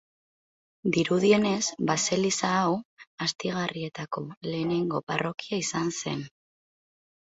[0.95, 1.59] Dirudienez,
[1.91, 2.73] baseliza hau
[3.29, 6.31] Astigarrietako lehenengo parrokia izan zen.